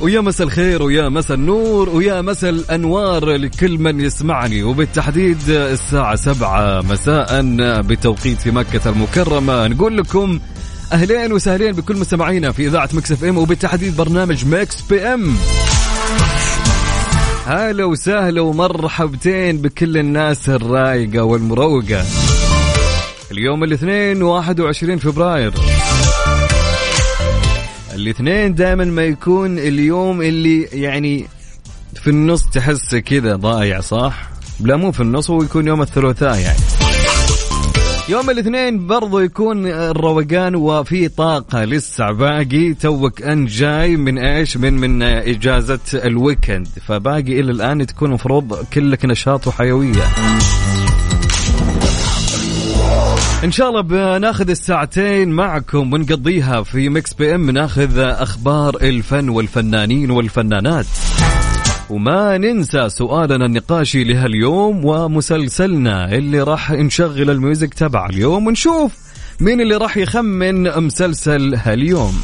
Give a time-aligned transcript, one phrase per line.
[0.00, 4.62] ويا مساء الخير ويا مساء النور ويا مساء الأنوار لكل من يسمعني.
[4.62, 7.42] وبالتحديد الساعة سبعة مساء
[7.80, 9.66] بتوقيت في مكة المكرمة.
[9.66, 10.40] نقول لكم
[10.92, 15.36] أهلين وسهلين بكل مستمعينا في إذاعة Mix FM وبالتحديد برنامج Mix PM.
[17.46, 22.04] هلا وسهلا ومرحبتين بكل الناس الرايقة والمروقة.
[23.32, 25.52] اليوم الاثنين 21 فبراير.
[27.98, 31.26] الاثنين دائما ما يكون اليوم اللي يعني
[31.94, 36.58] في النص تحس كذا ضايع صح؟ لا مو في النص هو يكون يوم الثلاثاء يعني.
[38.08, 42.74] يوم الاثنين برضو يكون الروقان وفي طاقة لسه باقي.
[42.74, 46.68] توك انت جاي من إيش؟ من من إجازة الويكند.
[46.86, 50.04] فباقي إلى الآن تكون مفروض كلك نشاط وحيوية.
[53.44, 57.50] إن شاء الله بناخذ الساعتين معكم ونقضيها في Mix PM.
[57.50, 60.86] ناخذ أخبار الفن والفنانين والفنانات.
[61.90, 68.92] وما ننسى سؤالنا النقاشي لهاليوم ومسلسلنا اللي راح نشغل ال music تبع اليوم ونشوف
[69.40, 72.20] مين اللي راح يخمن مسلسل هاليوم.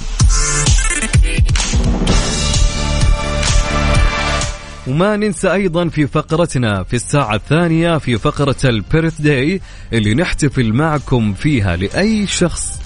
[4.87, 9.61] وما ننسى أيضا في فقرتنا في الساعة الثانية في فقرة ال birthday
[9.93, 12.81] اللي نحتفل معكم فيها لأي شخص.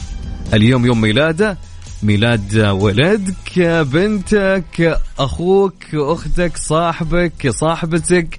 [0.55, 1.59] اليوم يوم ميلاده
[2.03, 3.59] ميلاد ولدك
[3.93, 8.39] بنتك أخوك أختك صاحبك صاحبتك.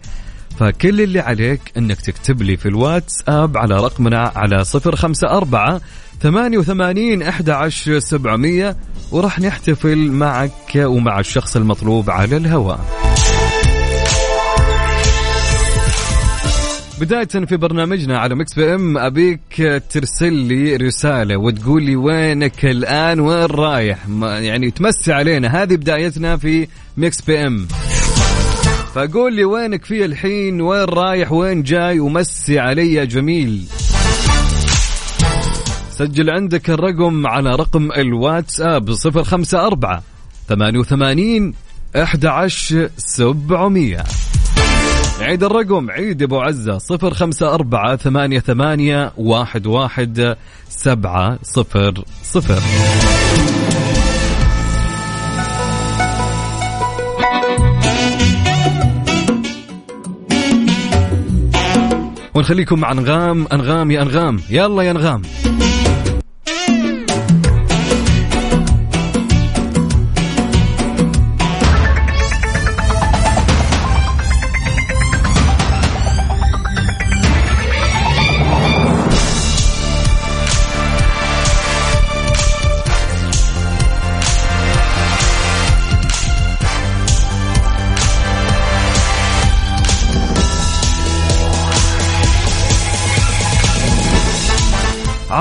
[0.59, 5.81] فكل اللي عليك إنك تكتب لي في الواتس اب على رقمنا على صفر خمسة أربعة
[6.21, 8.77] ثمانية وثمانين أحد عشر سبعمية
[9.11, 12.79] وراح نحتفل معك ومع الشخص المطلوب على الهواء.
[16.99, 23.45] بداية في برنامجنا على Mix PM أبيك ترسل لي رسالة وتقول لي وينك الآن؟ وين
[23.45, 25.63] رايح؟ يعني تمسي علينا.
[25.63, 27.67] هذه بدايتنا في Mix PM
[28.93, 33.63] فقول لي وينك في الحين؟ وين رايح؟ وين جاي؟ ومسي علي يا جميل.
[35.91, 40.01] سجل عندك الرقم على رقم الواتساب 054
[40.49, 41.53] 88
[41.95, 44.03] 11700
[45.21, 50.35] عيد الرقم عيد أبو عزة صفر خمسة أربعة ثمانية ثمانية واحد واحد
[50.69, 52.61] سبعة صفر صفر.
[62.35, 64.41] ونخليكم مع أنغام أنغام يا أنغام.
[64.49, 65.21] يلا يا أنغام.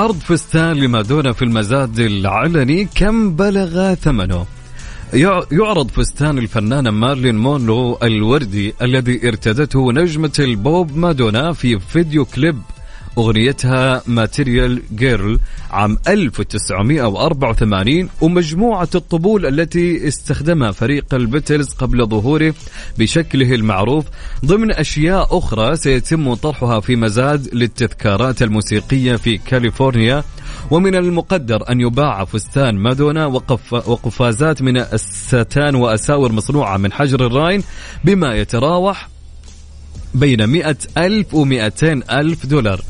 [0.09, 4.47] عرض فستان لمادونا في المزاد العلني كم بلغ ثمنه؟
[5.15, 12.59] يع- يعرض فستان الفنانة مارلين مونرو الوردي الذي ارتدته نجمة البوب مادونا في فيديو كليب
[13.19, 15.39] أغنيتها Material Girl
[15.71, 22.55] عام 1984 ومجموعة الطبول التي استخدمها فريق البيتلز قبل ظهوره
[22.99, 24.05] بشكله المعروف.
[24.45, 30.25] ضمن أشياء أخرى سيتم طرحها في مزاد للتذكارات الموسيقية في كاليفورنيا.
[30.71, 37.63] ومن المقدر أن يباع فستان مادونا وقف وقفازات من الستان وأساور مصنوعة من حجر الراين
[38.05, 39.09] بما يتراوح
[40.15, 42.81] بين مئة ألف ومئتين ألف دولار.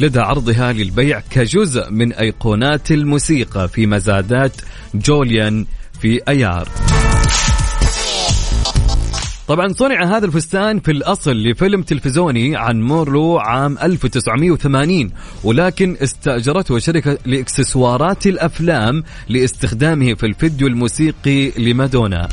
[0.00, 4.52] لدى عرضها للبيع كجزء من أيقونات الموسيقى في مزادات
[4.94, 5.66] جوليان
[6.00, 6.68] في أيار.
[9.48, 15.10] طبعا صنع هذا الفستان في الأصل لفيلم تلفزيوني عن مورلو عام 1980
[15.44, 22.28] ولكن استأجرته شركة لإكسسوارات الأفلام لاستخدامه في الفيديو الموسيقي لمادونا.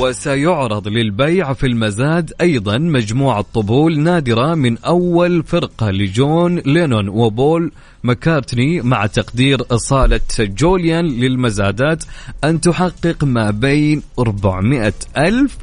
[0.00, 7.72] وسيعرض للبيع في المزاد أيضا مجموعة طبول نادرة من أول فرقة لجون لينون وبول
[8.04, 12.04] مكارتني مع تقدير صالة جوليان للمزادات
[12.44, 15.56] أن تحقق ما بين 400 ألف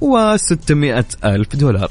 [0.00, 1.88] و 600 ألف دولار.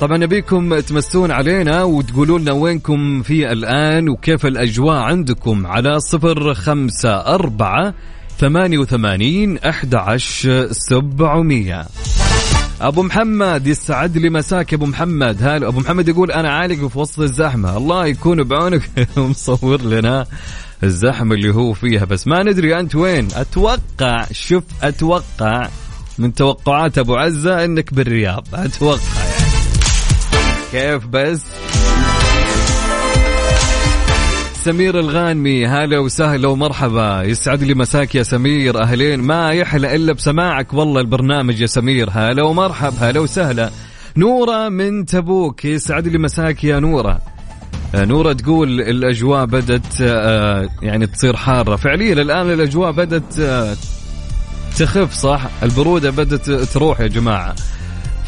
[0.00, 7.10] طبعا نبيكم تمسون علينا وتقولوا لنا وينكم في الآن وكيف الأجواء عندكم على صفر خمسة
[7.10, 7.94] أربعة
[8.38, 10.16] ثمانية وثمانين أحد
[10.70, 11.86] سبعمية.
[12.80, 15.42] أبو محمد يسعد لي مساك أبو محمد.
[15.42, 17.76] هلا أبو محمد يقول أنا عالق في وسط الزحمة.
[17.76, 18.82] الله يكون بعونك.
[19.16, 20.26] مصور لنا
[20.82, 22.04] الزحمة اللي هو فيها.
[22.04, 23.28] بس ما ندري أنت وين.
[23.34, 25.68] أتوقع شوف أتوقع
[26.18, 28.46] من توقعات أبو عزة إنك بالرياض.
[28.54, 29.00] أتوقع.
[29.16, 29.35] يعني
[30.76, 31.42] كيف بس؟
[34.64, 37.22] سمير الغانمي هلا وسهلا ومرحبا.
[37.22, 39.20] يسعد لي مساك يا سمير أهلين.
[39.20, 40.74] ما يحلى إلا بسماعك.
[40.74, 42.08] والله البرنامج يا سمير.
[42.12, 43.70] هلا ومرحب هلا وسهلا.
[44.16, 47.20] نورة من تبوك يسعد لي مساك يا نورة.
[47.94, 51.76] آه، نورة تقول الأجواء بدت آه، يعني تصير حارة.
[51.76, 53.76] فعليا الآن الأجواء بدت آه،
[54.78, 57.54] تخف صح؟ البرودة بدت تروح يا جماعة.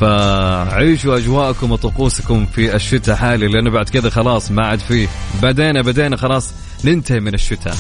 [0.01, 5.09] فعيشوا أجواءكم وطقوسكم في الشتاء حالي لأنه بعد كذا خلاص ما عاد فيه
[5.43, 6.51] بدينا بدينا خلاص
[6.85, 7.75] ننتهي من الشتاء.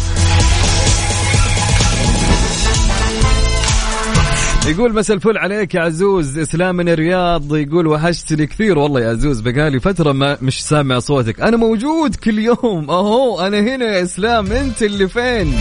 [4.68, 9.40] يقول مساء الفل عليك يا عزوز إسلام من الرياض يقول وحشتني كثير والله يا عزوز
[9.40, 11.40] بقالي فترة ما مش سامع صوتك.
[11.40, 15.58] أنا موجود كل يوم أهو أنا هنا يا إسلام أنت اللي فين؟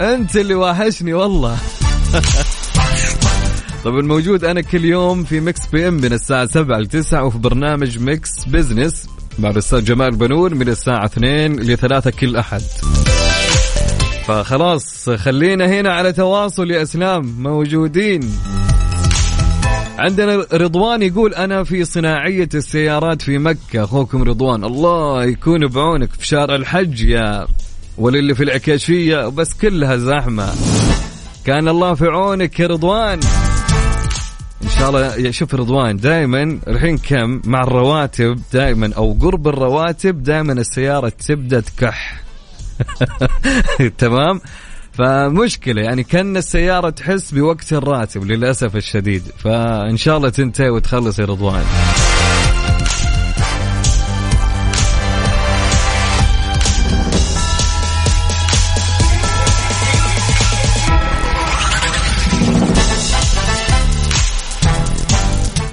[0.00, 1.56] أنت اللي واحشني والله.
[3.84, 7.98] طبعا موجود أنا كل يوم في Mix PM من الساعة 7 ل 9 وفي برنامج
[7.98, 9.06] Mix Business
[9.38, 12.60] مع الأستاذ جمال بنون من الساعة 2 ل 3 كل أحد.
[14.26, 18.20] فخلاص خلينا هنا على تواصل يا أسلام موجودين.
[19.98, 26.26] عندنا رضوان يقول أنا في صناعية السيارات في مكة أخوكم رضوان الله يكون بعونك في
[26.26, 27.46] شارع الحج يا
[27.98, 30.54] وللي في العكاشية بس كلها زحمة.
[31.44, 33.20] كان الله في عونك يا رضوان.
[34.62, 40.52] إن شاء الله شوف رضوان دائما الحين كم؟ مع الرواتب دائما أو قرب الرواتب دائما
[40.52, 42.20] السيارة تبدأ تكح.
[43.98, 44.40] تمام؟
[44.92, 49.22] فمشكلة يعني كأن السيارة تحس بوقت الراتب للأسف الشديد.
[49.38, 51.64] فإن شاء الله تنتهي وتخلص يا رضوان.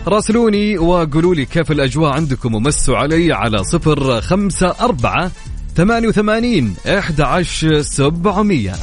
[0.07, 5.31] راسلوني وقولوا لي كيف الأجواء عندكم ومسوا علي على صفر خمسة أربعة
[5.75, 8.74] ثمانية وثمانين إحدى عشر سبعمية.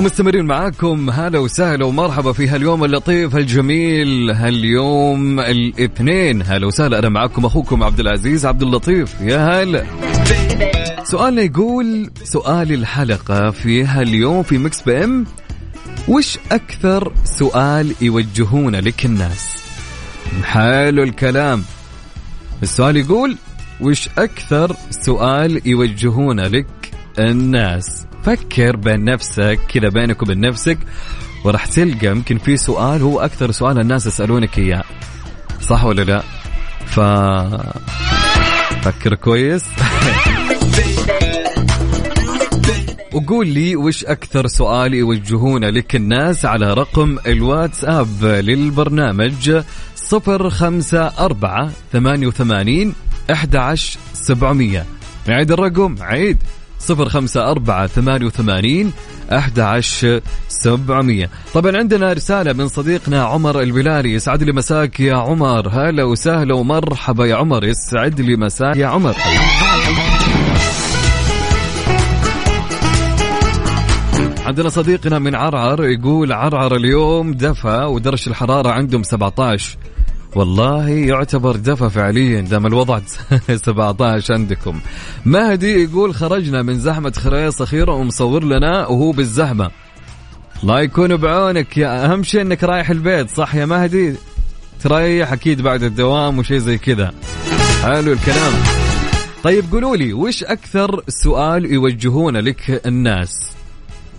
[0.00, 6.42] ومستمرين معاكم هلا وسهلا ومرحبا في هاليوم اللطيف الجميل هاليوم الاثنين.
[6.42, 9.20] هلا وسهلا أنا معاكم أخوكم عبد العزيز عبد اللطيف.
[9.20, 9.84] يا هلا.
[11.04, 15.26] سؤالنا يقول سؤال الحلقة في هاليوم في Mix PM
[16.08, 19.56] وش أكثر سؤال يوجهونه لك الناس
[20.44, 21.62] حلو الكلام.
[22.62, 23.36] السؤال يقول
[23.80, 30.78] وش أكثر سؤال يوجهونه لك الناس؟ فكر بين نفسك كذا بينك وبين نفسك
[31.44, 34.84] وراح تلقى يمكن في سؤال هو أكثر سؤال الناس يسألونك إياه.
[35.60, 36.22] صح ولا لا؟
[36.86, 37.00] ف
[38.84, 39.64] فكر كويس.
[43.12, 49.62] وقول لي وش أكثر سؤال يوجهونه لك الناس على رقم الواتساب للبرنامج
[49.96, 52.94] صفر خمسة أربعة ثمانية وثمانين
[53.32, 54.86] أحد عشر سبعمية.
[55.28, 56.42] نعيد الرقم عيد.
[56.80, 58.92] صفر خمسة أربعة ثمانية وثمانين
[59.32, 59.80] أحد
[60.48, 61.30] سبعمية.
[61.54, 64.12] طبعا عندنا رسالة من صديقنا عمر البلالي.
[64.12, 65.68] يسعد لي مساك يا عمر.
[65.68, 67.64] هلا وسهلا ومرحبا يا عمر.
[67.64, 69.14] يسعد لي مساك يا عمر.
[74.46, 79.78] عندنا صديقنا من عرعر يقول عرعر اليوم دفى ودرجة الحرارة عندهم 17
[80.34, 83.00] والله يعتبر دفى فعليا دام الوضع
[83.66, 84.80] 17 عندكم.
[85.24, 89.70] مهدي يقول خرجنا من زحمة خريص أخيرا ومصور لنا وهو بالزحمة.
[90.62, 91.76] الله يكون بعونك.
[91.78, 94.14] يا أهم شيء أنك رايح البيت صح يا مهدي؟
[94.82, 97.12] تريح أكيد بعد الدوام وشيء زي كذا.
[97.82, 98.52] حلو الكلام.
[99.42, 103.59] طيب قولوا لي وش أكثر سؤال يوجهونه لك الناس؟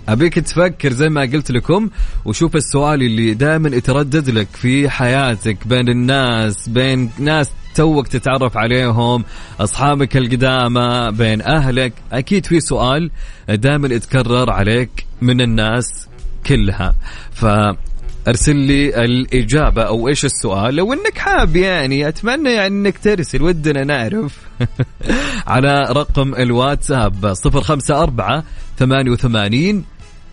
[0.09, 1.89] أبيك تفكر زي ما قلت لكم
[2.25, 9.23] وشوف السؤال اللي دائما يتردد لك في حياتك بين الناس بين ناس توك تتعرف عليهم
[9.59, 11.93] أصحابك القدامى بين أهلك.
[12.11, 13.11] أكيد في سؤال
[13.49, 16.07] دائما يتكرر عليك من الناس
[16.45, 16.95] كلها.
[17.31, 17.45] ف
[18.27, 23.83] ارسل لي الإجابة أو إيش السؤال؟ لو إنك حاب يعني أتمنى يعني إنك ترسل ودنا
[23.83, 24.37] نعرف.
[25.47, 28.43] على رقم الواتساب 054
[28.81, 29.83] 88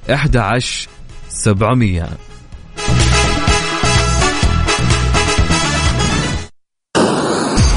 [0.09, 0.89] 11
[1.29, 2.09] 700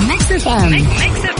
[0.09, 1.30] ميكس اف ام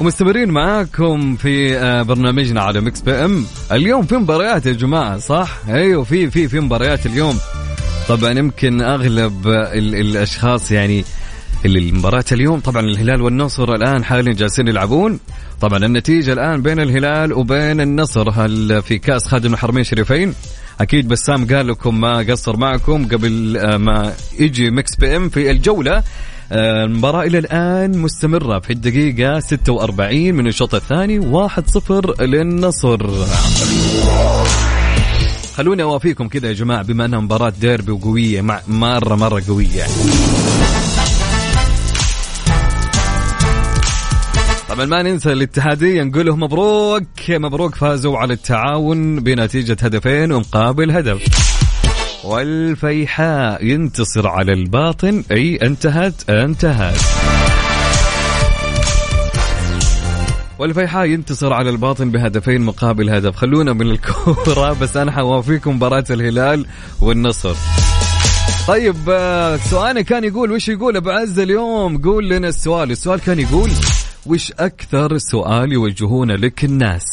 [0.00, 6.04] ومستمرين معاكم في آه، برنامجنا على Mix PM اليوم في مباريات يا جماعة صح؟ أيوه
[6.04, 7.38] في في في مباريات اليوم.
[8.08, 11.04] طبعا يمكن أغلب ال الأشخاص يعني
[11.64, 15.20] المباراة اليوم طبعا الهلال والنصر الآن حاليا جالسين يلعبون.
[15.60, 20.34] طبعا النتيجة الآن بين الهلال وبين النصر هل في كأس خادم الحرمين الشريفين؟
[20.80, 25.96] أكيد بسام قال لكم ما قصر معكم قبل آه، ما يجي Mix PM في الجولة.
[25.96, 26.02] آه،
[26.52, 33.10] المباراة إلى الآن مستمرة في الدقيقة 46 من الشوط الثاني 1-0 للنصر.
[35.54, 39.84] خلوني أوافيكم كذا يا جماعة بما أنها مباراة ديربي وقوية مع مرة مرة قوية.
[44.68, 47.02] طبعا ما ننسى الاتحادية نقول لهم مبروك.
[47.30, 51.55] مبروك فازوا على التعاون بنتيجة هدفين ومقابل هدف.
[52.26, 55.24] والفيحاء ينتصر على الباطن.
[55.30, 57.00] أي انتهت انتهت.
[60.58, 63.36] والفيحاء ينتصر على الباطن بهدفين مقابل هدف.
[63.36, 66.66] خلونا من الكورة بس أنا حوافيكم مباراة الهلال
[67.00, 67.54] والنصر.
[68.68, 72.90] طيب آه، سؤالنا كان يقول وش يقول أبو عز اليوم؟ قول لنا السؤال.
[72.90, 73.70] السؤال كان يقول
[74.26, 77.04] وش أكثر سؤال يوجهونه لك الناس؟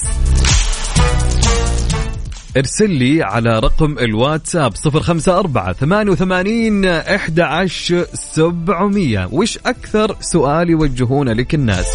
[2.58, 9.30] ارسل لي على رقم الواتساب صفر خمسة أربعة ثمانية وثمانين أحد عشر سبعمية.
[9.32, 11.88] وش أكثر سؤال يوجهونه لك الناس؟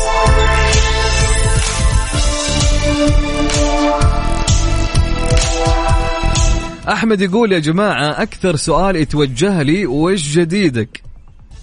[6.89, 11.03] أحمد يقول يا جماعة أكثر سؤال يتوجه لي وش جديدك?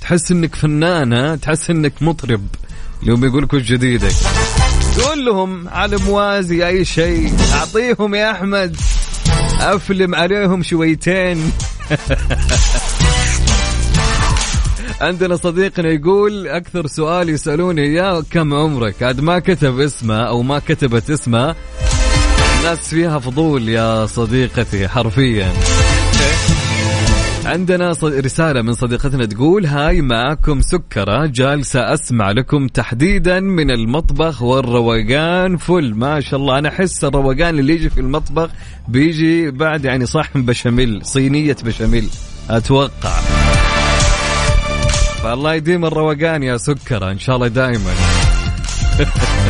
[0.02, 2.48] تحس إنك فنانة تحس إنك مطرب.
[3.04, 4.14] اليوم يقولك وش جديدك؟
[5.04, 7.34] قول لهم على موازي أي شيء.
[7.54, 8.78] أعطيهم يا أحمد.
[9.62, 11.52] أفلم عليهم شويتين.
[15.02, 20.60] عندنا صديقنا يقول أكثر سؤال يسألوني إياه كم عمرك؟ عاد ما كتب اسمه أو ما
[20.60, 21.56] كتبت اسمه.
[22.60, 25.54] الناس فيها فضول يا صديقتي حرفيا.
[27.46, 35.58] عندنا رسالة من صديقتنا تقول هاي معكم سكرة جالسة أسمع لكم تحديدا من المطبخ والروقان
[35.58, 36.60] فل ما شاء الله.
[36.60, 38.50] أنا أحس الروقان اللي يجي في المطبخ
[38.88, 42.10] بيجي بعد يعني صحن بشاميل صينية بشاميل.
[42.50, 43.20] أتوقع.
[45.24, 47.92] فالله يديم الروقان يا سكرة إن شاء الله دائما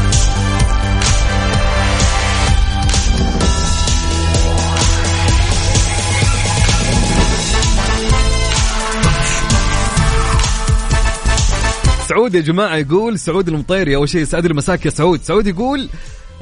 [12.09, 15.21] سعود يا جماعة يقول سعود المطيري أول شيء يسعد المساك يا سعود.
[15.23, 15.89] سعود يقول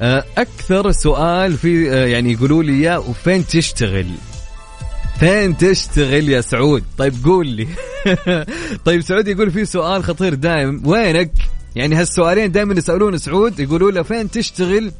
[0.01, 4.07] آه، أكثر سؤال في آه، يعني يقولوا لي يا وفين تشتغل؟
[5.19, 7.67] فين تشتغل يا سعود؟ طيب قول لي.
[8.85, 10.81] طيب سعود يقول في سؤال خطير دائم.
[10.85, 11.31] وينك؟
[11.75, 14.91] يعني هالسؤالين دائما يسألون سعود يقولوا له فين تشتغل؟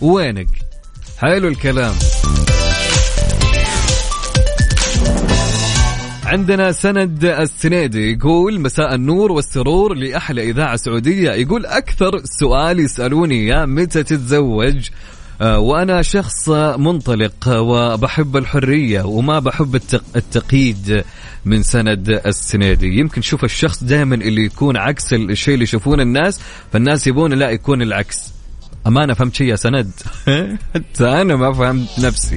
[0.00, 0.48] وينك؟
[1.18, 1.94] حلو الكلام.
[6.28, 11.30] عندنا سند السنيدي يقول مساء النور والسرور لأحلى إذاعة سعودية.
[11.30, 14.88] يقول أكثر سؤال يسألوني يا متى تتزوج؟
[15.40, 20.04] آه، وأنا شخص منطلق وبحب الحرية وما بحب التق...
[20.16, 21.04] التقييد
[21.44, 22.98] من سند السنيدي.
[22.98, 26.40] يمكن شوف الشخص دائما اللي يكون عكس الشيء اللي يشوفونه الناس
[26.72, 28.32] فالناس يبون لا يكون العكس.
[28.86, 29.90] أمانة فهمت شيء يا سند؟
[30.74, 32.36] حتى أنا ما فهمت نفسي.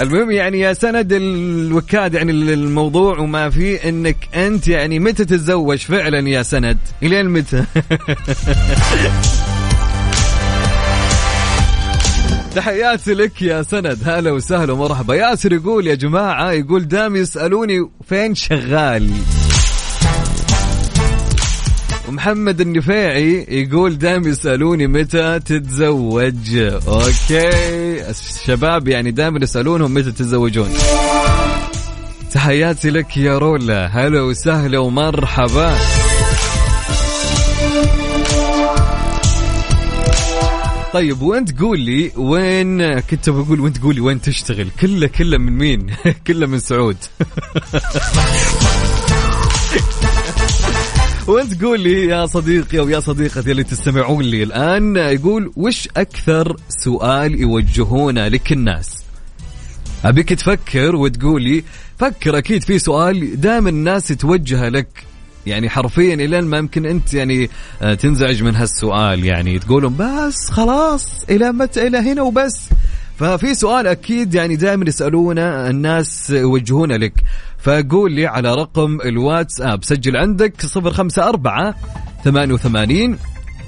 [0.00, 6.28] المهم يعني يا سند الوكاد يعني الموضوع وما في انك انت يعني متى تتزوج فعلا
[6.28, 7.64] يا سند؟ إلين متى؟
[12.56, 15.14] تحياتي لك يا سند هلا وسهلا ومرحبا.
[15.14, 19.10] ياسر يقول يا جماعة يقول دام يسألوني فين شغال؟
[22.08, 26.56] ومحمد النفيعي يقول دائما يسألوني متى تتزوج.
[26.88, 28.10] أوكي.
[28.10, 30.68] الشباب يعني دائما يسألونهم متى تتزوجون.
[32.32, 33.86] تحياتي لك يا رولا.
[33.86, 35.76] هلا وسهلا ومرحبا.
[40.92, 45.52] طيب وانت قول لي وين كنت بقول وانت قول لي وين تشتغل؟ كله كله من
[45.52, 45.86] مين؟
[46.26, 46.96] كله من سعود.
[51.28, 56.56] وانت قول لي يا صديقي أو يا صديقتي اللي تستمعون لي الآن يقول وش أكثر
[56.68, 59.04] سؤال يوجهونه لك الناس
[60.04, 61.64] أبيك تفكر وتقول لي
[61.98, 64.88] فكر أكيد في سؤال دائما الناس توجهه لك
[65.46, 67.50] يعني حرفيا إلى ما يمكن أنت يعني
[67.82, 72.68] آه، تنزعج من هالسؤال يعني تقولون بس خلاص إلى متى إلى هنا وبس.
[73.18, 77.12] ففي سؤال أكيد يعني دائما يسألونه الناس يوجهونه لك.
[77.58, 81.74] فقول لي على رقم الواتساب سجل عندك 054
[82.24, 83.18] 88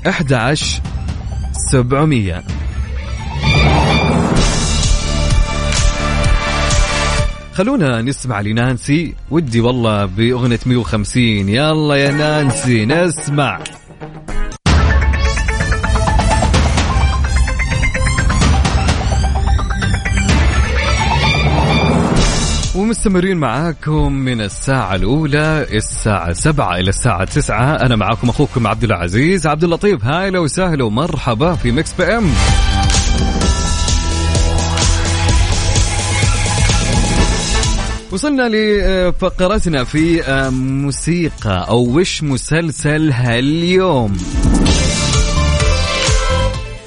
[0.07, 0.83] 11
[1.71, 2.43] 700
[7.53, 9.15] خلونا نسمع لنانسي.
[9.31, 13.61] ودي والله بأغنية 150 يلا يا نانسي نسمع.
[22.79, 27.75] ومستمرين معاكم من الساعة الأولى الساعة سبعة إلى الساعة تسعة.
[27.75, 29.47] أنا معاكم أخوكم عبد العزيز.
[29.47, 32.31] عبد اللطيف يا هلا وسهلا ومرحبا في Mix PM.
[38.13, 44.19] وصلنا لفقرتنا في موسيقى أو وش مسلسل هاليوم.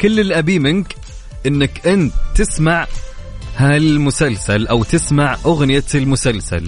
[0.02, 0.96] كل اللي أبيه منك
[1.48, 2.88] إنك أنت تسمع
[3.62, 6.68] هالمسلسل أو تسمع أغنية المسلسل.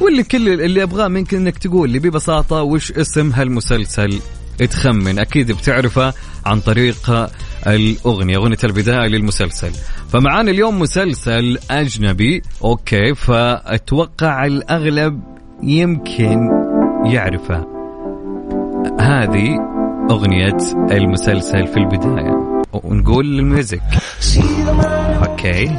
[0.00, 4.20] واللي كل اللي أبغاه منك إنك تقول لي ببساطة وش اسم هالمسلسل.
[4.70, 6.14] تخمن أكيد بتعرفه
[6.46, 7.30] عن طريق
[7.66, 9.70] الأغنية أغنية البداية للمسلسل.
[10.08, 15.22] فمعانا اليوم مسلسل أجنبي أوكي فأتوقع الأغلب
[15.62, 16.38] يمكن
[17.04, 17.66] يعرفه.
[19.00, 19.48] هذه
[20.10, 20.56] أغنية
[20.90, 22.53] المسلسل في البداية.
[22.84, 23.82] ونقول ال music.
[25.26, 25.70] okay.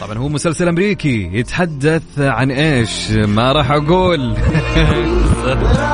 [0.00, 4.34] طبعا هو مسلسل أمريكي يتحدث عن إيش؟ ما راح أقول.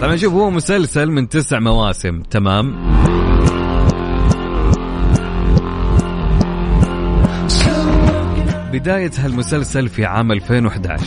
[0.00, 2.74] طبعا شوف هو مسلسل من تسع مواسم تمام؟
[8.72, 11.04] بداية هالمسلسل في عام 2011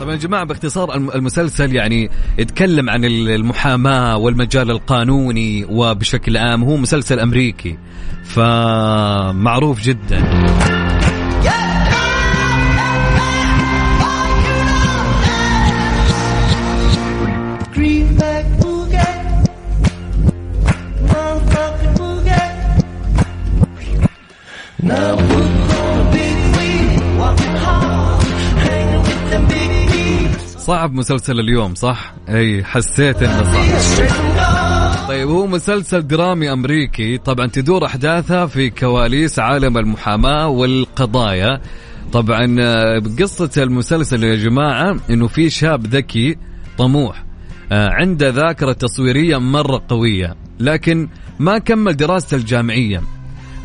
[0.00, 7.20] طبعا يا جماعة باختصار المسلسل يعني يتكلم عن المحاماة والمجال القانوني وبشكل عام هو مسلسل
[7.20, 7.78] أمريكي
[8.24, 10.22] فمعروف جدا.
[30.70, 35.08] صعب مسلسل اليوم صح؟ أي حسيت إنه صعب.
[35.08, 37.18] طيب هو مسلسل درامي أمريكي.
[37.18, 41.60] طبعا تدور احداثها في كواليس عالم المحاماة والقضايا.
[42.12, 46.36] طبعا آه، قصة المسلسل يا جماعة إنه في شاب ذكي
[46.78, 47.24] طموح.
[47.72, 53.02] آه، عنده ذاكرة تصويرية مرة قوية لكن ما كمل دراسته الجامعية.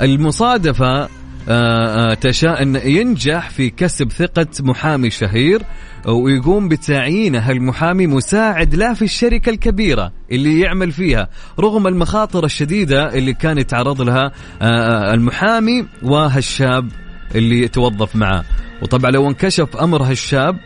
[0.02, 1.10] المصادفة
[1.50, 5.62] آه، تشاء أن ينجح في كسب ثقة محامي شهير
[6.08, 11.30] ويقوم بتعيينه هالمحامي مساعد له في الشركة الكبيرة اللي يعمل فيها
[11.60, 14.32] رغم المخاطر الشديدة اللي كان يتعرض لها
[14.62, 16.92] آه، آه، المحامي وهالشاب
[17.36, 18.44] اللي يتوظف معه.
[18.82, 20.58] وطبعا لو انكشف أمر هالشاب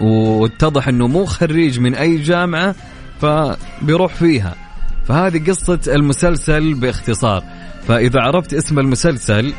[0.00, 2.74] واتضح أنه مو خريج من أي جامعة
[3.20, 4.54] فبيروح فيها.
[5.04, 7.42] فهذه قصة المسلسل باختصار.
[7.88, 9.52] فإذا عرفت اسم المسلسل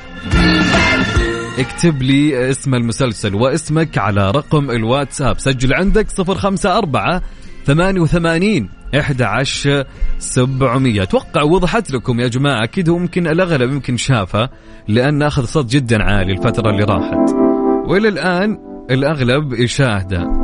[1.59, 5.39] اكتب لي اسم المسلسل واسمك على رقم الواتساب.
[5.39, 7.21] سجل عندك 054
[7.65, 9.85] 88 11
[10.19, 14.49] 700 أتوقع وضحت لكم يا جماعة أكيد هو ممكن الأغلب يمكن شافه
[14.87, 17.31] لأن أخذ صوت جدا عالي الفترة اللي راحت.
[17.87, 18.57] وإلى الآن
[18.91, 20.40] الأغلب يشاهده.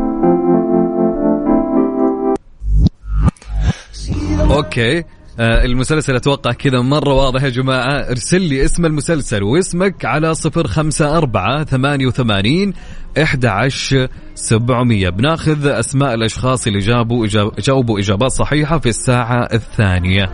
[4.40, 5.04] أوكي.
[5.40, 8.10] آه المسلسل أتوقع كذا مرة واضح يا جماعة.
[8.10, 12.74] ارسل لي اسم المسلسل واسمك على صفر خمسة أربعة ثمانية وثمانين
[13.24, 15.10] إحدى عشر سبعمية.
[15.10, 20.26] بناخذ أسماء الأشخاص اللي جابوا إجاب جاوبوا إجابات صحيحة في الساعة الثانية.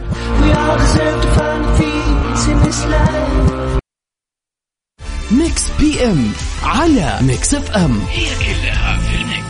[5.32, 6.32] Mix PM
[6.64, 8.00] على Mix FM.
[8.10, 9.43] هي كلها في ال mix.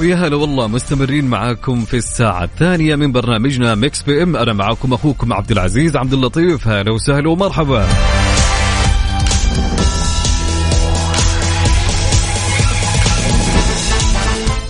[0.00, 5.32] ويا هلا والله مستمرين معاكم في الساعة الثانية من برنامجنا Mix PM أنا معاكم أخوكم
[5.32, 6.68] عبد العزيز عبد اللطيف.
[6.68, 7.86] هلا وسهلا ومرحبا.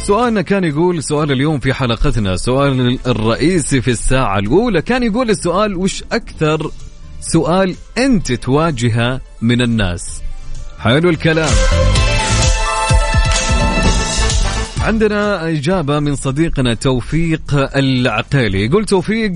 [0.07, 5.77] سؤالنا كان يقول سؤال اليوم في حلقتنا سؤال الرئيسي في الساعة الأولى كان يقول السؤال
[5.77, 6.71] وش أكثر
[7.21, 10.23] سؤال أنت تواجهه من الناس؟
[10.79, 11.53] حلو الكلام.
[14.81, 17.43] عندنا إجابة من صديقنا توفيق
[17.77, 18.65] العقيلي.
[18.65, 19.33] يقول توفيق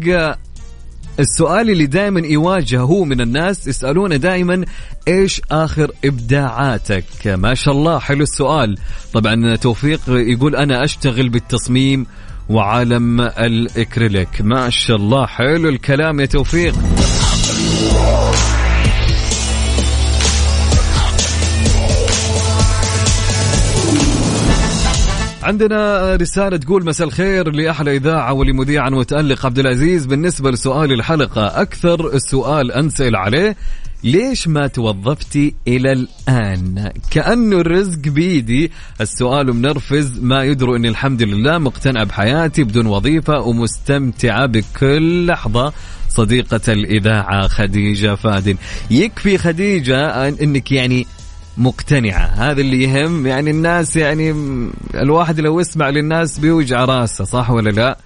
[1.21, 4.65] السؤال اللي دائما يواجهه من الناس يسألونه دائما
[5.09, 8.79] إيش آخر إبداعاتك؟ ما شاء الله حلو السؤال.
[9.13, 12.07] طبعا توفيق يقول أنا أشتغل بالتصميم
[12.49, 14.41] وعالم الإكريليك.
[14.41, 16.75] ما شاء الله حلو الكلام يا توفيق.
[25.43, 31.47] عندنا رسالة تقول مساء الخير لأحلى إذاعة ولمذيع متألق عبد العزيز بالنسبة لسؤال الحلقة.
[31.63, 33.57] أكثر السؤال أنسأل عليه
[34.05, 38.71] ليش ما توظفتي إلى الآن؟ كأنه الرزق بيدي.
[39.01, 45.73] السؤال منرفز ما يدروا أني الحمد لله مقتنع بحياتي بدون وظيفة ومستمتعة بكل لحظة.
[46.09, 48.57] صديقة الإذاعة خديجة فادن.
[48.91, 51.07] يكفي خديجة أنك يعني
[51.59, 52.27] مقتنعة.
[52.27, 54.35] هذا اللي يهم يعني الناس يعني
[54.95, 57.99] الواحد لو يسمع للناس بيوجع راسه صح ولا لا؟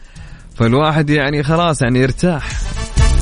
[0.56, 2.48] فالواحد يعني خلاص يعني يرتاح.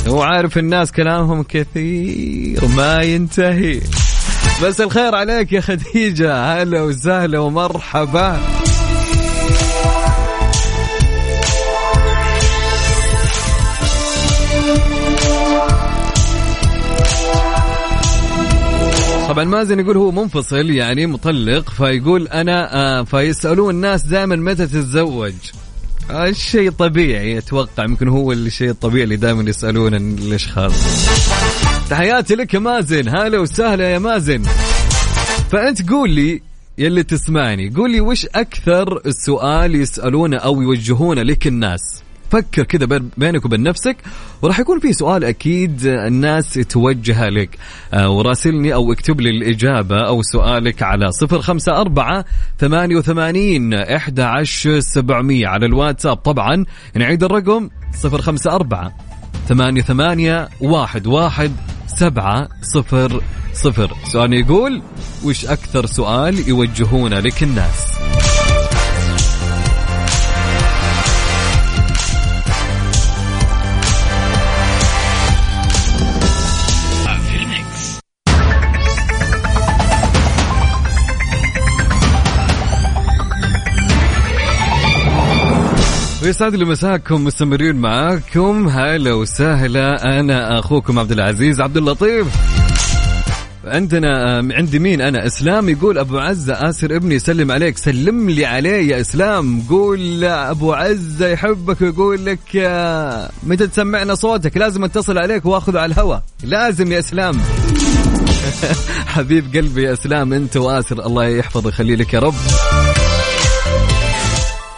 [0.09, 3.81] هو عارف الناس كلامهم كثير ما ينتهي.
[4.63, 6.63] بس الخير عليك يا خديجة.
[6.63, 8.64] هلا وسهلا ومرحبا.
[19.29, 25.33] طبعا مازن يقول هو منفصل يعني مطلق فيقول أنا آه فيسألون الناس دائما متى تتزوج.
[26.11, 30.73] آه الشيء طبيعي أتوقع يمكن هو الشيء الطبيعي اللي دائما يسألون الأشخاص.
[31.91, 33.09] تحياتي لك يا مازن.
[33.09, 34.43] هلا وسهلا يا مازن.
[35.51, 36.43] فأنت قول لي
[36.79, 43.11] يلي تسمعني قول لي وش أكثر السؤال يسألونه أو يوجهونه لك الناس؟ فكر كذا بين-
[43.17, 43.97] بينك وبين نفسك
[44.43, 47.59] وراح يكون في سؤال أكيد الناس توجهها لك.
[47.95, 52.25] آه، وراسلني أو اكتب لي الإجابة أو سؤالك على 054
[52.59, 57.69] 88 11 700 على الواتساب طبعا نعيد الرقم
[58.05, 58.91] 054
[59.49, 61.53] ثمانية ثمانية واحد واحد
[61.87, 63.21] سبعة صفر
[63.53, 63.91] صفر.
[64.13, 64.83] سؤال يقول
[65.25, 68.14] وش أكثر سؤال يوجهونه لك الناس؟
[86.25, 88.69] ويسعد لي مساكم مستمرين معاكم.
[88.69, 90.21] هلا وسهلا.
[90.21, 92.27] أنا أخوكم عبد العزيز عبد اللطيف.
[93.65, 97.79] عندنا عندي مين؟ أنا إسلام يقول أبو عزة آسر ابني يسلم عليك.
[97.79, 99.61] سلم لي عليه يا إسلام.
[99.61, 105.93] قول أبو عزة يحبك ويقول لك آه، متى تسمعنا صوتك؟ لازم أتصل عليك وأخذه على
[105.93, 107.35] الهواء لازم يا إسلام.
[109.15, 111.07] حبيب قلبي يا إسلام أنت وآسر.
[111.07, 112.35] الله يحفظ ويخلي لك يا رب.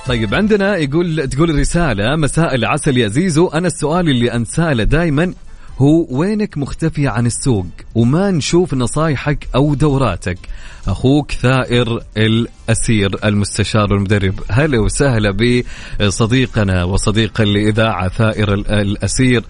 [0.09, 3.49] طيب عندنا يقول تقول الرسالة مساء العسل يا زيزو.
[3.49, 5.35] أنا السؤال اللي أنساله دائما
[5.79, 10.39] هو وينك مختفي عن السوق؟ وما نشوف نصايحك أو دوراتك؟
[10.89, 15.37] أخوك ثائر الأسير المستشار المدرب هلا وسهلا
[16.01, 19.45] بصديقنا وصديق الإذاعة ثائر الأسير.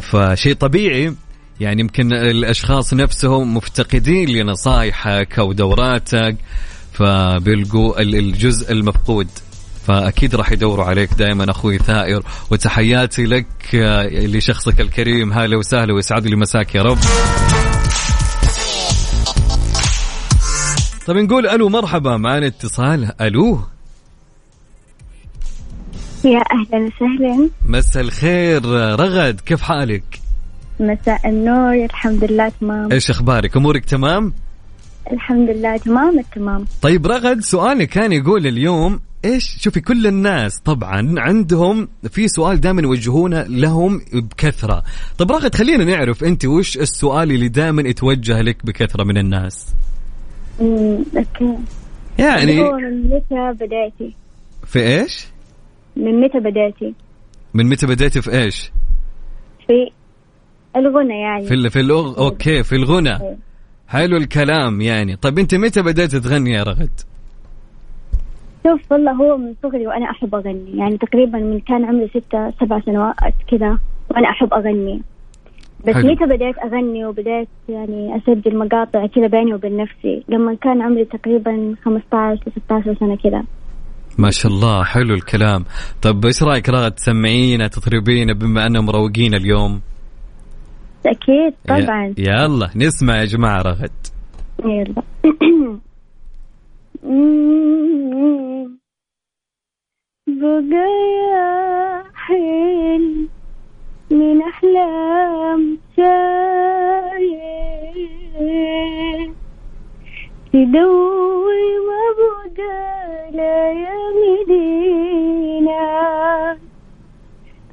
[0.00, 1.14] فشيء طبيعي
[1.60, 6.36] يعني يمكن الأشخاص نفسهم مفتقدين لنصايحك أو دوراتك.
[6.92, 9.28] فبيلقوا الجزء المفقود.
[9.86, 16.26] فأكيد راح يدوروا عليك دائما أخوي ثائر وتحياتي لك آه، لشخصك الكريم هلا وسهلا ويسعد
[16.26, 16.98] لي مساك يا رب
[21.06, 23.60] طيب نقول ألو مرحبا معنا اتصال ألو
[26.24, 28.64] يا أهلا وسهلا مساء الخير
[29.00, 30.20] رغد كيف حالك؟
[30.80, 34.32] مساء النور الحمد لله تمام إيش أخبارك؟ أمورك تمام؟
[35.12, 41.14] الحمد لله تمام التمام طيب رغد سؤالي كان يقول اليوم إيش؟ شوفي كل الناس طبعا
[41.18, 44.82] عندهم في سؤال دائما يوجهونه لهم بكثرة.
[45.18, 49.74] طيب رغد خلينا نعرف أنت وش السؤال اللي دائما يتوجه لك بكثرة من الناس؟
[50.60, 51.58] امم أوكي.
[52.18, 54.14] يعني هو من متى بدأتي؟
[54.66, 55.26] في إيش؟
[55.96, 56.94] من متى بدأتي؟
[57.54, 58.72] من متى بديتي في إيش؟
[59.66, 59.90] في
[60.76, 61.46] الغنى يعني.
[61.46, 62.18] في ال- في الأغ...
[62.18, 63.18] أوكي في الغنى.
[63.88, 65.16] حلو الكلام يعني.
[65.16, 66.90] طيب أنت متى بديت تغني يا رغد؟
[68.66, 70.76] شوف والله هو من صغري وأنا أحب أغني.
[70.78, 73.14] يعني تقريبا من كان عمري ستة سبع سنوات
[73.50, 73.78] كذا
[74.10, 75.02] وأنا أحب أغني.
[75.86, 76.12] بس حلو.
[76.12, 81.74] متى بديت أغني وبديت يعني أسجل مقاطع كذا بيني وبين نفسي؟ لما كان عمري تقريبا
[81.84, 83.42] 15 ل 16 سنة كذا.
[84.18, 85.64] ما شاء الله حلو الكلام.
[86.02, 89.80] طب إيش رأيك رغد تسمعينا تطربينا بما اننا مروقين اليوم؟
[91.06, 92.14] أكيد طبعا.
[92.18, 93.90] يلا نسمع يا جماعة رغد.
[94.64, 95.02] يلا.
[100.60, 103.28] بقى حلم
[104.10, 107.30] من أحلام شايف
[110.52, 111.30] تدوي
[113.72, 115.80] يا مدينة.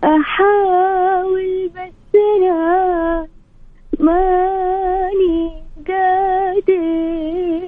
[0.04, 3.28] أحاول بس أنا
[4.00, 7.67] ماني قادر.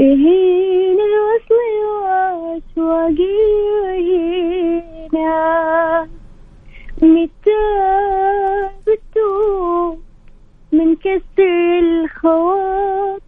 [0.00, 1.60] يهين الوصل
[2.02, 3.36] واشواقي
[3.82, 5.38] وهينا
[7.02, 7.64] متى
[8.86, 9.98] بتوب
[10.72, 13.19] من كسر الخواطر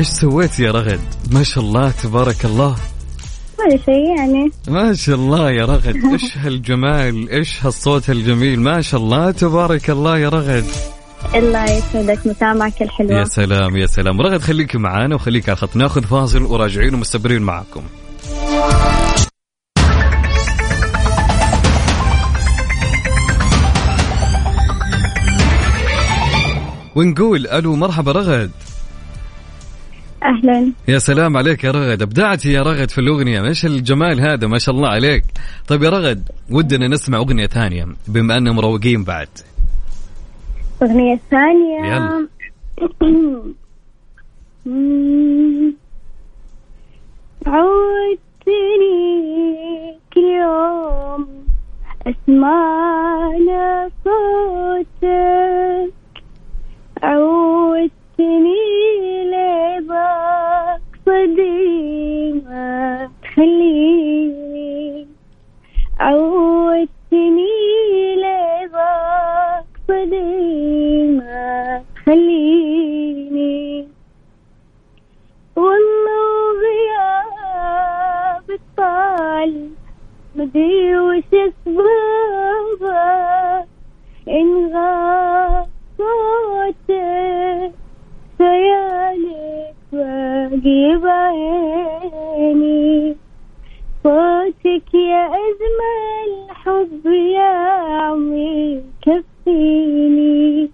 [0.00, 2.76] إيش سويت يا رغد؟ ما شاء الله تبارك الله.
[3.58, 4.50] ولا شيء يعني.
[4.68, 5.96] ما شاء الله يا رغد.
[6.12, 8.60] إيش هالجمال إيش هالصوت الجميل.
[8.60, 10.64] ما شاء الله تبارك الله يا رغد.
[11.34, 13.18] الله يسعدك مسامعك الحلوة.
[13.18, 14.20] يا سلام يا سلام.
[14.20, 17.82] رغد خليك معانا وخليك على الخط ناخذ فاصل وراجعين ومستمرين معكم
[26.94, 28.50] ونقول ألو مرحبا رغد.
[30.22, 30.72] أهلا.
[30.88, 32.02] يا سلام عليك يا رغد.
[32.02, 33.44] ابدعتي يا رغد في الأغنية.
[33.44, 35.24] إيش الجمال هذا ما شاء الله عليك.
[35.68, 39.28] طيب يا رغد ودنا نسمع أغنية ثانية بما اننا مروقين بعد.
[40.82, 42.28] الأغنية الثانية يلا.
[47.46, 48.20] عودتني
[50.14, 51.28] كل يوم
[52.06, 53.30] أسمع
[54.04, 55.92] صوتك.
[57.02, 58.69] عودتني
[61.10, 65.06] قديمة تخليني
[66.00, 67.46] عودتني
[68.16, 73.88] لرضاك قديمة تخليني.
[75.56, 79.68] والله وغيابك طال
[80.36, 83.00] مدري وش اسبابه
[84.28, 85.68] انغاب
[85.98, 86.79] صوت
[90.60, 92.90] باقي بعيني
[94.02, 97.52] صوتك يا أجمل حب يا
[98.00, 100.70] عمري كفيني.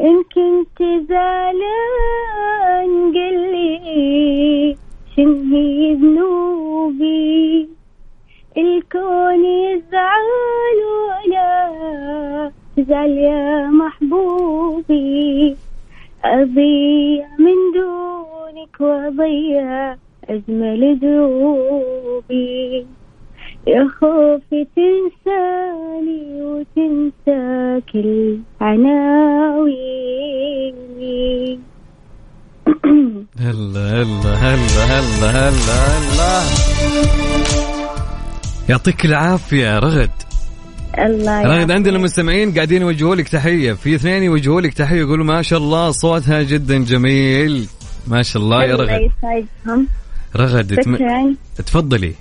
[0.00, 4.76] إن كنت زعلان قلي
[5.16, 7.68] شن هي ذنوبي.
[8.56, 10.28] الكون يزعل
[11.08, 15.56] ولا تزعل يا محبوبي.
[16.24, 17.72] أضيع من
[18.60, 19.96] دونك وأضيع
[20.28, 22.86] أجمل دروبي
[23.66, 29.80] يا خوفي تنساني وتنسى كل عناويني
[33.40, 36.42] هلا هلا هلا هلا هلا هلا.
[38.68, 40.10] يعطيك العافية رغد.
[40.98, 41.70] الله رغد.
[41.70, 43.72] عندنا مستمعين قاعدين يوجهوا لك تحية.
[43.72, 47.68] في اثنين يوجهوا لك تحية يقولوا ما شاء الله صوتها جدا جميل.
[48.06, 49.10] ما شاء الله يا رغد.
[50.36, 50.96] رغد تم...
[51.56, 52.14] تفضلي.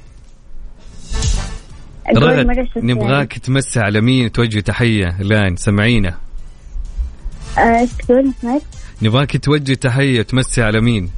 [2.17, 5.17] رغد نبغاك تمسي على مين توجه تحية.
[5.21, 6.17] الآن سمعينا
[7.99, 8.61] تقول سمعت؟
[9.01, 11.09] نبغاك توجه تحية تمسي على مين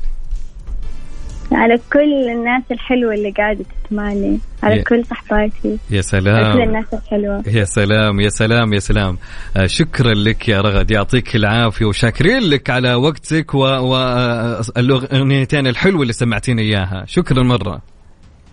[1.54, 5.78] على كل الناس الحلوة اللي قاعدة تسمعني على يا- كل صحباتي.
[5.90, 7.44] يا على كل سلام الناس الحلوة.
[7.48, 9.18] يا سلام يا سلام يا سلام.
[9.58, 16.62] آه، شكرا لك يا رغد يعطيك العافية وشاكرين لك على وقتك والأغنيتين الحلوة اللي سمعتينا
[16.62, 17.04] إياها.
[17.08, 17.82] شكرا مرة.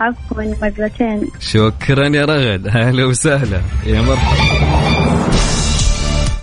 [0.01, 1.29] عفوا مرتين.
[1.41, 2.67] شكرا يا رغد.
[2.67, 3.61] أهلا وسهلا.
[3.87, 5.28] يا مرحبا.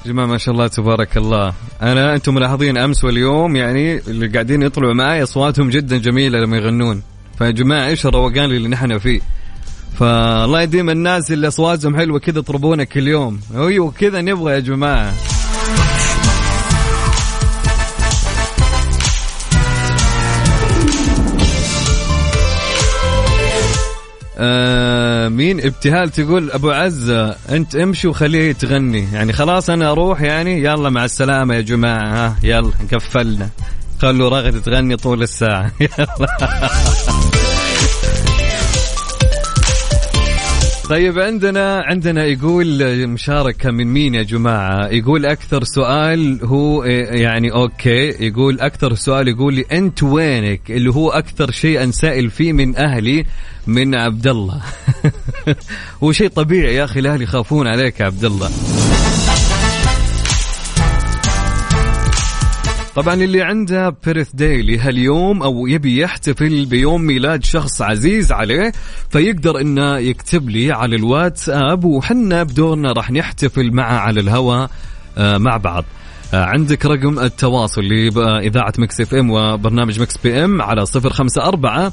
[0.05, 1.53] جماعة ما شاء الله تبارك الله.
[1.81, 7.01] أنا أنتم ملاحظين أمس واليوم يعني اللي قاعدين يطلعوا معي أصواتهم جدا جميلة لما يغنون.
[7.37, 9.21] فيا جماعة إيش الروقان اللي نحن فيه؟
[9.99, 13.39] فالله يديم الناس اللي أصواتهم حلوة كذا يطربونا كل يوم.
[13.55, 15.13] أيوه كذا نبغى يا جماعة.
[24.38, 30.63] آه مين؟ ابتهال تقول أبو عزه أنت امشي وخليه تغني يعني خلاص أنا أروح يعني
[30.63, 33.50] يلا مع السلامة يا جماعة ها يلا قفلنا
[34.02, 35.71] خلوا رغد تغني طول الساعة.
[35.82, 37.54] يلا.
[40.89, 48.26] طيب عندنا عندنا يقول مشاركة من مين يا جماعة؟ يقول أكثر سؤال هو يعني أوكي
[48.26, 53.26] يقول أكثر سؤال يقول لي أنت وينك؟ اللي هو أكثر شيء أنسائل فيه من أهلي
[53.67, 54.62] من عبد الله.
[56.04, 58.50] هو شيء طبيعي يا أخي الأهل يخافون عليك يا عبد الله.
[62.95, 68.71] طبعا اللي عنده birthday لهاليوم أو يبي يحتفل بيوم ميلاد شخص عزيز عليه
[69.10, 74.69] فيقدر إنه يكتب لي على الواتساب وحنا بدورنا راح نحتفل معه على الهواء
[75.17, 75.86] آه، مع بعض.
[76.34, 81.91] آه، عندك رقم التواصل لإذاعة Mix FM وبرنامج Mix PM على 054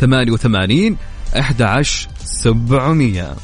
[0.00, 0.96] 88
[1.36, 3.36] 11700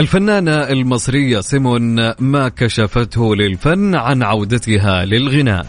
[0.00, 5.66] الفنانة المصرية سيمون ما كشفته للفن عن عودتها للغناء.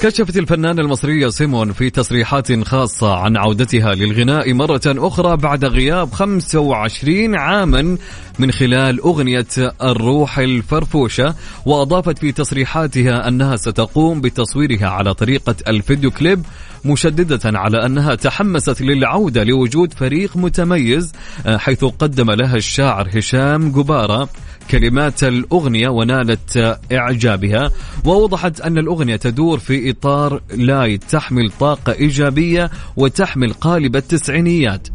[0.00, 7.34] كشفت الفنانة المصرية سيمون في تصريحات خاصة عن عودتها للغناء مرة أخرى بعد غياب 25
[7.34, 7.98] عاما
[8.38, 9.46] من خلال أغنية
[9.82, 11.34] الروح الفرفوشة
[11.66, 16.42] وأضافت في تصريحاتها أنها ستقوم بتصويرها على طريقة الفيديو كليب
[16.84, 21.12] مشددة على أنها تحمست للعودة لوجود فريق متميز
[21.46, 24.28] آه، حيث قدم لها الشاعر هشام جبارة
[24.70, 27.70] كلمات الأغنية ونالت إعجابها.
[28.04, 34.88] ووضحت أن الأغنية تدور في إطار light تحمل طاقة إيجابية وتحمل قالب التسعينيات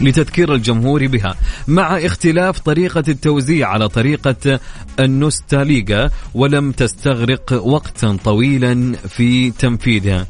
[0.00, 1.34] لتذكير الجمهور بها
[1.68, 4.60] مع اختلاف طريقة التوزيع على طريقة
[5.00, 10.26] النوستالجيا ولم تستغرق وقتا طويلا في تنفيذها.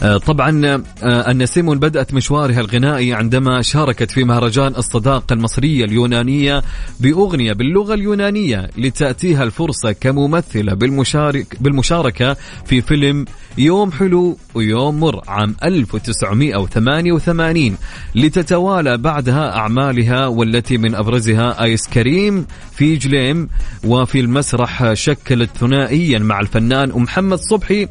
[0.00, 6.62] طبعا آه، أن سيمون بدأت مشوارها الغنائي عندما شاركت في مهرجان الصداقة المصرية اليونانية
[7.00, 13.24] بأغنية باللغة اليونانية لتأتيها الفرصة كممثلة بالمشارك بالمشاركة في فيلم
[13.58, 17.76] يوم حلو ويوم مر عام 1988
[18.14, 23.48] لتتوالى بعدها أعمالها والتي من أبرزها آيس كريم في جليم
[23.84, 27.88] وفي المسرح شكلت ثنائيا مع الفنان محمد صبحي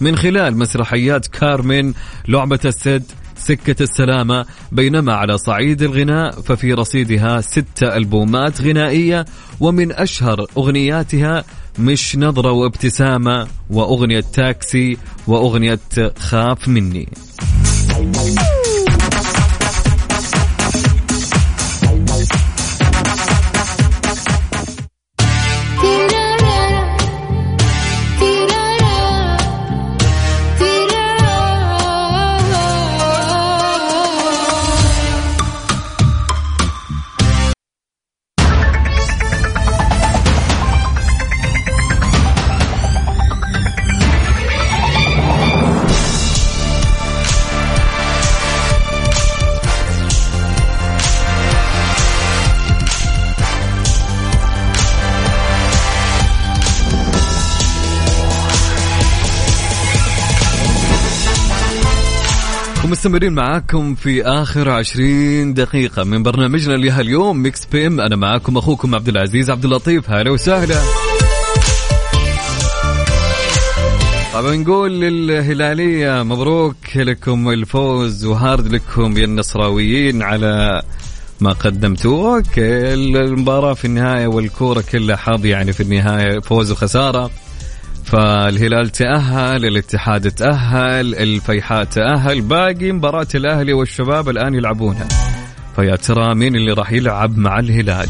[0.00, 1.92] من خلال مسرحيات كارمن
[2.28, 3.02] لعبة السد
[3.36, 9.24] سكة السلامة بينما على صعيد الغناء ففي رصيدها ستة ألبومات غنائية
[9.60, 11.44] ومن أشهر أغنياتها
[11.78, 15.80] مش نظرة وابتسامة وأغنية تاكسي وأغنية
[16.18, 17.08] خاف مني.
[63.04, 68.94] ومستمرين معاكم في آخر عشرين دقيقة من برنامجنا اللي هاليوم Mix PM أنا معاكم أخوكم
[68.94, 70.10] عبد العزيز عبد اللطيف.
[70.10, 70.80] هلا وسهلا.
[74.34, 80.82] طبعا نقول للهلالية مبروك لكم الفوز و hard luck يا النصراويين على
[81.40, 82.44] ما قدمتوه.
[82.58, 87.30] المباراة في النهاية والكورة كلها حظ يعني في النهاية فوز وخسارة.
[88.14, 95.08] فالهلال تأهل الاتحاد تأهل الفيحاء تأهل باقي مباراة الأهلي والشباب الآن يلعبونها.
[95.76, 98.08] فيا ترى مين اللي راح يلعب مع الهلال؟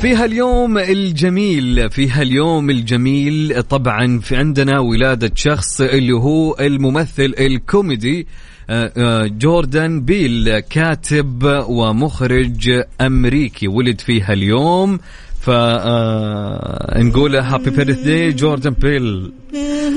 [0.00, 8.26] في هاليوم الجميل في هاليوم الجميل طبعا في عندنا ولادة شخص اللي هو الممثل الكوميدي
[8.70, 14.98] آه، آه، جوردان بيل كاتب ومخرج أمريكي ولد فيها اليوم.
[15.40, 19.32] فنقول happy birthday جوردن بيل.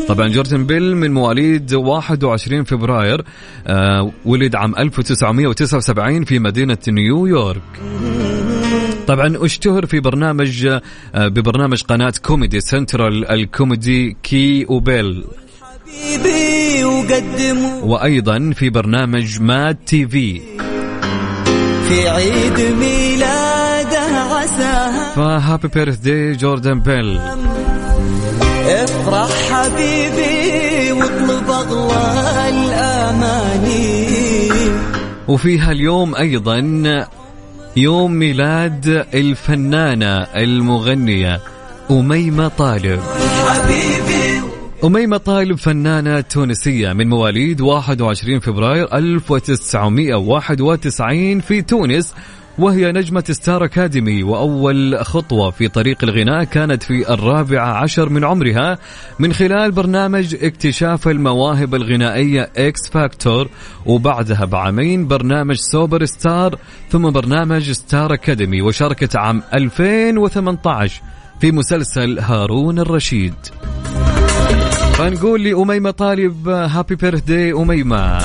[0.07, 3.23] طبعا جوردن بيل من مواليد 21 فبراير
[3.67, 7.61] آه، ولد عام 1979 في مدينة نيويورك.
[9.07, 10.79] طبعا اشتهر في برنامج
[11.15, 15.25] ببرنامج قناة Comedy Central الكوميدي Key و Peele
[17.83, 20.41] وأيضا في برنامج MADtv.
[21.87, 23.99] في عيد ميلاده
[24.31, 27.19] عساها فهابي بيرث داي جوردن بيل.
[28.67, 34.09] افرح حبيبي واطلب اغلى الأماني.
[35.27, 36.59] وفي هاليوم أيضا
[37.77, 41.39] يوم ميلاد الفنانة المغنية
[41.91, 42.99] أميمة طالب.
[43.47, 44.18] حبيبي
[44.83, 52.13] أميمة طالب فنانة تونسية من مواليد 21 فبراير 1991 في تونس
[52.57, 58.77] وهي نجمة Star Academy وأول خطوة في طريق الغناء كانت في الرابعة عشر من عمرها
[59.19, 63.49] من خلال برنامج اكتشاف المواهب الغنائية X Factor
[63.85, 66.55] وبعدها بعامين برنامج Super Star
[66.89, 71.01] ثم برنامج Star Academy وشاركت عام 2018
[71.41, 73.33] في مسلسل هارون الرشيد.
[74.99, 78.19] فنقول لأميمة طالب happy birthday أميمة.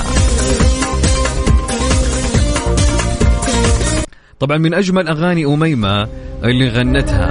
[4.40, 6.08] طبعا من أجمل أغاني أميمة
[6.44, 7.30] اللي غنتها.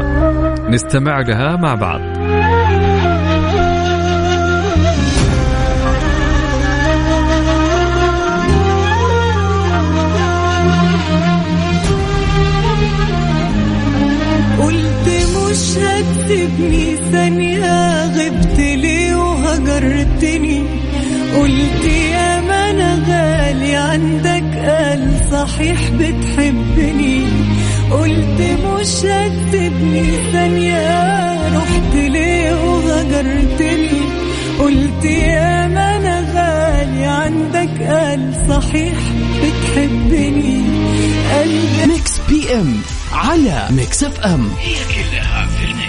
[0.69, 2.01] نستمع لها مع بعض.
[14.59, 17.52] قلت مش هتسيبني ثانية
[21.35, 27.25] قلت يا ما أنا غالي عندك قال صحيح بتحبني.
[27.91, 33.89] قلت مش هتسيبني ثانية رحت ليه وهجرتني
[34.59, 38.97] قلت يا ما أنا غالي عندك قال صحيح
[39.43, 40.63] بتحبني.
[41.33, 42.81] قلبي Mix PM
[43.13, 45.82] على Mix FM هي كلها في ال mix.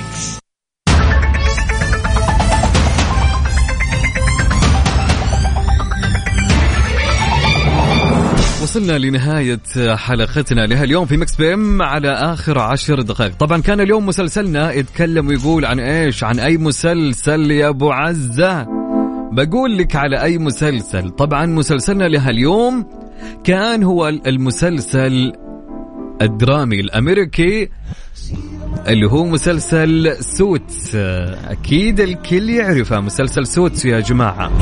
[8.74, 9.60] وصلنا لنهاية
[9.96, 13.36] حلقتنا لهاليوم في Mix PM على آخر عشر دقائق.
[13.36, 18.66] طبعا كان اليوم مسلسلنا يتكلم ويقول عن إيش؟ عن أي مسلسل يا أبو عزة؟
[19.32, 21.10] بقول لك على أي مسلسل.
[21.10, 22.86] طبعا مسلسلنا لهاليوم
[23.44, 25.32] كان هو المسلسل
[26.22, 27.68] الدرامي الأمريكي
[28.88, 30.94] اللي هو مسلسل Suits.
[30.94, 34.52] أكيد الكل يعرفه مسلسل Suits يا جماعة.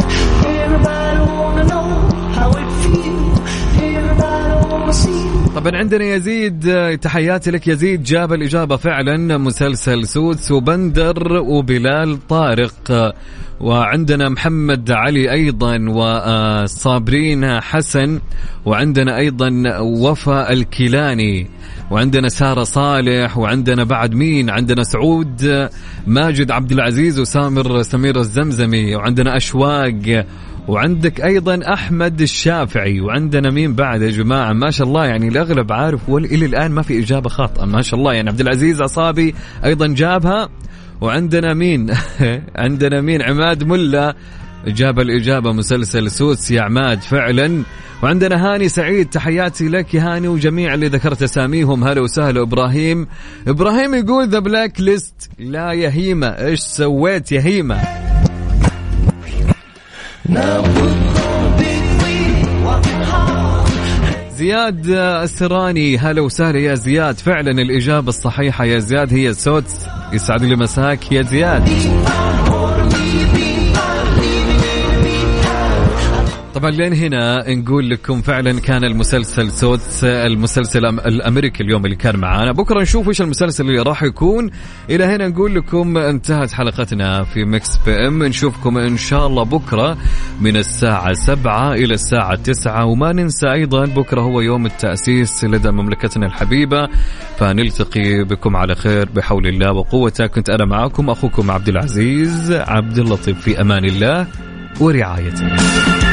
[5.56, 8.02] طبعا عندنا يزيد تحياتي لك يزيد.
[8.02, 13.14] جاب الإجابة فعلا مسلسل سوتس وبندر وبلال طارق.
[13.60, 18.20] وعندنا محمد علي أيضا وصابرين حسن.
[18.64, 19.50] وعندنا أيضا
[19.80, 21.50] وفاء الكيلاني.
[21.90, 23.38] وعندنا سارة صالح.
[23.38, 25.68] وعندنا بعد مين؟ عندنا سعود
[26.06, 28.94] ماجد عبد العزيز وسامر سمير الزمزمي.
[28.94, 30.26] وعندنا أشواق.
[30.68, 36.08] وعندك أيضا أحمد الشافعي وعندنا مين بعد يا جماعة؟ ما شاء الله يعني الأغلب عارف
[36.08, 39.34] وإلى الآن ما في إجابة خاطئة ما شاء الله يعني عبد العزيز عصابي
[39.64, 40.48] أيضا جابها.
[41.00, 41.94] وعندنا مين؟
[42.56, 44.14] عندنا مين؟ عماد ملا
[44.66, 47.62] جاب الإجابة مسلسل Suits يا عماد فعلا.
[48.02, 51.84] وعندنا هاني سعيد تحياتي لك يا هاني وجميع اللي ذكرت أساميهم.
[51.84, 53.06] هلا وسهلا إبراهيم.
[53.48, 58.11] إبراهيم يقول The Blacklist لا يا هيمة إيش سويت يا هيمة
[64.30, 67.18] زياد السراني هلا وسهلا يا زياد.
[67.18, 71.68] فعلا الإجابة الصحيحة يا زياد هي Suits يسعد لي مساك يا زياد.
[76.62, 82.52] طبعا لين هنا نقول لكم فعلا كان المسلسل Suits المسلسل الأمريكي اليوم اللي كان معانا.
[82.52, 84.50] بكرة نشوف إيش المسلسل اللي راح يكون.
[84.90, 88.22] إلى هنا نقول لكم انتهت حلقتنا في Mix PM.
[88.24, 89.98] نشوفكم إن شاء الله بكرة
[90.40, 96.26] من الساعة 7 إلى الساعة 9 وما ننسى أيضا بكرة هو يوم التأسيس لدى مملكتنا
[96.26, 96.88] الحبيبة.
[97.38, 103.40] فنلتقي بكم على خير بحول الله وقوته كنت أنا معكم أخوكم عبد العزيز عبد اللطيف.
[103.40, 104.26] في أمان الله
[104.80, 106.11] ورعايته.